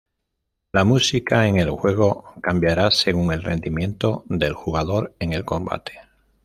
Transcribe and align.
La 0.73 0.83
música 0.83 1.47
en 1.47 1.57
el 1.57 1.69
juego 1.69 2.33
cambiará 2.41 2.89
según 2.89 3.31
el 3.33 3.43
rendimiento 3.43 4.23
del 4.25 4.53
jugador 4.53 5.13
en 5.19 5.33
el 5.33 5.45
combate. 5.45 5.93